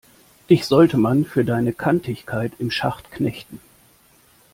Dich 0.49 0.65
sollte 0.65 0.97
man 0.97 1.25
für 1.25 1.45
deine 1.45 1.73
Kantigkeit 1.73 2.53
im 2.57 2.71
Schacht 2.71 3.11
knechten! 3.11 3.59